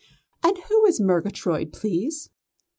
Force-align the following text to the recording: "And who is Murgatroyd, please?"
"And 0.41 0.57
who 0.57 0.83
is 0.87 0.99
Murgatroyd, 0.99 1.71
please?" 1.71 2.31